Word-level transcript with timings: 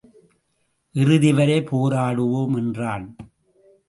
இறுதிவரை 0.95 1.57
போராடுவோம் 1.61 2.55
என்றான். 2.57 3.05